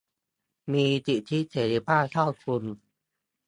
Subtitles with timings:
[0.73, 2.63] มีสิทธิเสรีภาพเท่าคุณ